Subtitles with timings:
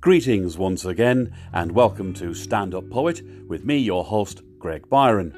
[0.00, 5.36] Greetings once again, and welcome to Stand Up Poet with me, your host, Greg Byron.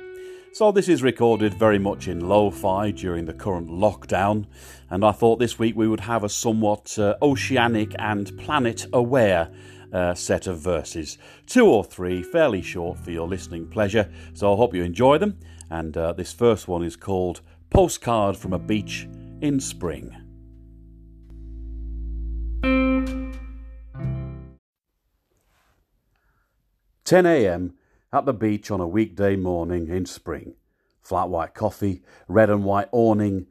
[0.52, 4.46] So, this is recorded very much in lo fi during the current lockdown,
[4.88, 9.50] and I thought this week we would have a somewhat uh, oceanic and planet aware
[9.92, 11.18] uh, set of verses.
[11.44, 15.40] Two or three, fairly short for your listening pleasure, so I hope you enjoy them.
[15.70, 17.40] And uh, this first one is called
[17.70, 19.08] Postcard from a Beach
[19.40, 20.21] in Spring.
[27.04, 27.74] 10 a.m.
[28.12, 30.54] at the beach on a weekday morning in spring.
[31.00, 33.46] Flat white coffee, red and white awning,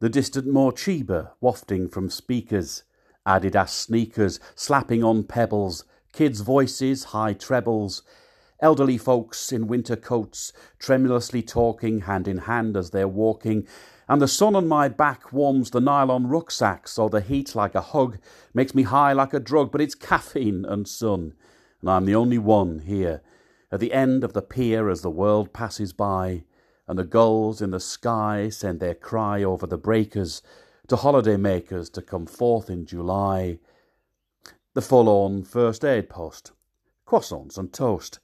[0.00, 2.82] the distant Morcheeba wafting from speakers,
[3.24, 8.02] Adidas sneakers slapping on pebbles, kids' voices, high trebles,
[8.58, 13.68] elderly folks in winter coats tremulously talking hand in hand as they're walking,
[14.08, 17.80] and the sun on my back warms the nylon rucksack so the heat like a
[17.80, 18.18] hug
[18.52, 21.34] makes me high like a drug, but it's caffeine and sun
[21.80, 23.22] and I'm the only one here
[23.70, 26.44] at the end of the pier as the world passes by,
[26.86, 30.40] and the gulls in the sky send their cry over the breakers
[30.86, 33.58] to holiday makers to come forth in July.
[34.74, 36.52] The forlorn first aid post,
[37.06, 38.20] croissants and toast,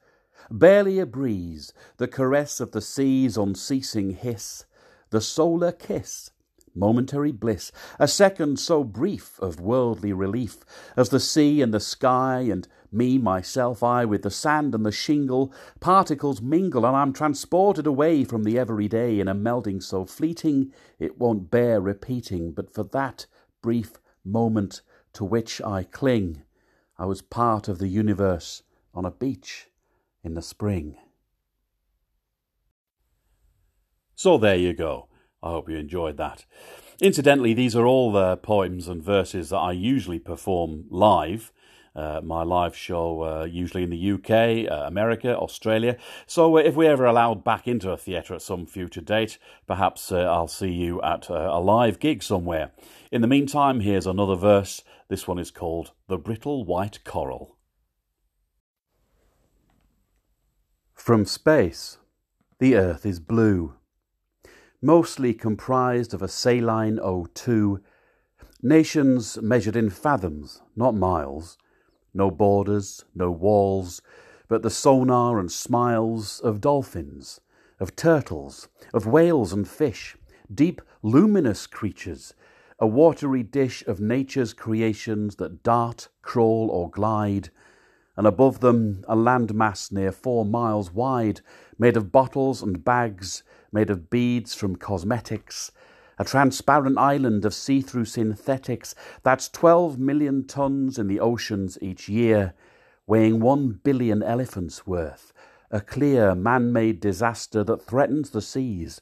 [0.51, 4.65] barely a breeze, the caress of the sea's unceasing hiss,
[5.11, 6.31] the solar kiss
[6.75, 10.65] momentary bliss, a second so brief of worldly relief
[10.97, 14.93] as the sea and the sky and me, myself, I, with the sand and the
[14.93, 20.73] shingle, particles mingle, and I'm transported away from the everyday in a melding so fleeting
[20.99, 22.53] it won't bear repeating.
[22.53, 23.27] But for that
[23.63, 23.93] brief
[24.25, 24.83] moment
[25.15, 26.43] to which I cling,
[26.99, 28.63] I was part of the universe
[28.95, 29.69] on a beach
[30.23, 30.97] in the spring.
[34.15, 35.09] So there you go.
[35.43, 36.45] I hope you enjoyed that.
[37.01, 41.53] Incidentally, these are all the poems and verses that I usually perform live.
[41.95, 45.97] Uh, my live show, uh, usually in the UK, uh, America, Australia.
[46.27, 50.11] So, uh, if we're ever allowed back into a theatre at some future date, perhaps
[50.11, 52.73] uh, I'll see you at a live gig somewhere.
[53.11, 54.83] In the meantime, here's another verse.
[55.09, 57.57] This one is called The Brittle White Coral.
[60.95, 61.99] From space,
[62.59, 63.75] the earth is blue
[64.83, 67.81] mostly comprised of a saline O2,
[68.61, 71.57] nations measured in fathoms, not miles,
[72.15, 74.03] no borders, no walls,
[74.49, 77.41] but the sonar and smiles of dolphins,
[77.81, 80.17] of turtles, of whales and fish,
[80.53, 82.35] deep, luminous creatures,
[82.79, 87.51] a watery dish of nature's creations that dart, crawl, or glide,
[88.17, 91.41] and above them a landmass near four miles wide,
[91.79, 95.73] made of bottles and bags made of beads from cosmetics,
[96.23, 98.95] a transparent island of see through synthetics
[99.25, 102.55] that's 12 million tons in the oceans each year,
[103.09, 105.33] weighing 1 billion elephants worth,
[105.73, 109.01] a clear man made disaster that threatens the seas.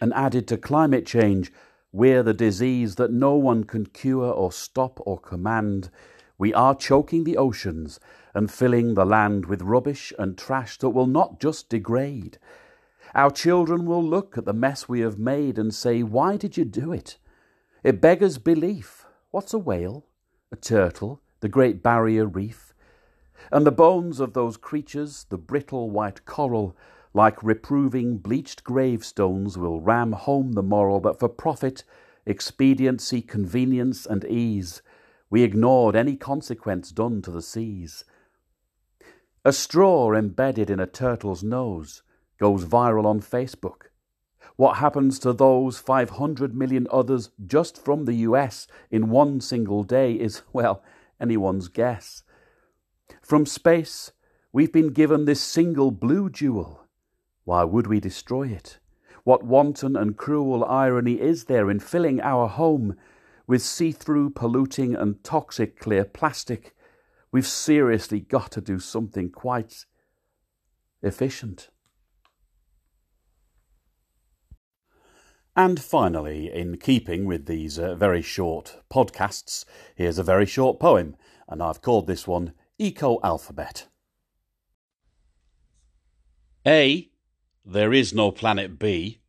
[0.00, 1.52] And added to climate change,
[1.90, 5.90] we're the disease that no one can cure or stop or command.
[6.38, 7.98] We are choking the oceans
[8.34, 12.38] and filling the land with rubbish and trash that will not just degrade,
[13.14, 16.64] our children will look at the mess we have made and say, Why did you
[16.64, 17.18] do it?
[17.82, 19.04] It beggars belief.
[19.30, 20.06] What's a whale?
[20.50, 21.20] A turtle?
[21.40, 22.72] The Great Barrier Reef?
[23.50, 26.76] And the bones of those creatures, the brittle white coral,
[27.12, 31.84] like reproving bleached gravestones, will ram home the moral that for profit,
[32.24, 34.80] expediency, convenience, and ease,
[35.28, 38.04] we ignored any consequence done to the seas.
[39.44, 42.02] A straw embedded in a turtle's nose,
[42.42, 43.82] goes viral on Facebook?
[44.56, 50.14] What happens to those 500 million others just from the US in one single day
[50.14, 50.82] is, well,
[51.20, 52.24] anyone's guess.
[53.22, 54.10] From space,
[54.52, 56.84] we've been given this single blue jewel.
[57.44, 58.80] Why would we destroy it?
[59.22, 62.96] What wanton and cruel irony is there in filling our home
[63.46, 66.74] with see through, polluting, and toxic clear plastic?
[67.30, 69.86] We've seriously got to do something quite
[71.02, 71.68] efficient.
[75.54, 81.14] And finally, in keeping with these uh, very short podcasts, here's a very short poem,
[81.46, 83.86] and I've called this one Eco Alphabet.
[86.66, 87.10] A.
[87.66, 89.20] There is no planet B.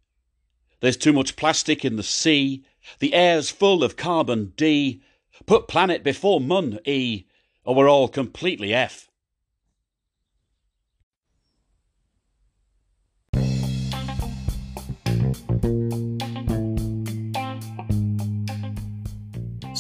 [0.80, 2.64] There's too much plastic in the sea.
[3.00, 5.04] The air's full of carbon D.
[5.46, 7.26] Put planet before mun E,
[7.66, 9.10] or we're all completely F.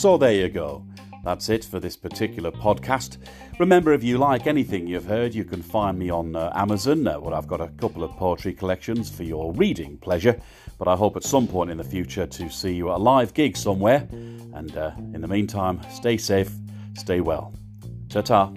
[0.03, 0.85] So there you go.
[1.23, 3.19] That's it for this particular podcast.
[3.57, 7.21] Remember, if you like anything you've heard, you can find me on uh, Amazon, uh,
[7.21, 10.38] where I've got a couple of poetry collections for your reading pleasure.
[10.77, 13.33] But I hope at some point in the future to see you at a live
[13.33, 14.05] gig somewhere.
[14.11, 16.51] And uh, in the meantime, stay safe,
[16.95, 17.53] stay well.
[18.09, 18.51] Ta ta.